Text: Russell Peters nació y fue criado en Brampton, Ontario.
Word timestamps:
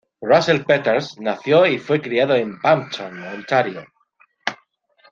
Russell 0.27 0.63
Peters 0.63 1.19
nació 1.19 1.67
y 1.67 1.77
fue 1.77 2.01
criado 2.01 2.33
en 2.33 2.57
Brampton, 2.57 3.21
Ontario. 3.21 3.85